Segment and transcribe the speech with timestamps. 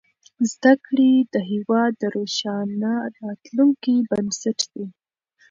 [0.51, 4.85] زدهکړې د هېواد د روښانه راتلونکي بنسټ دی.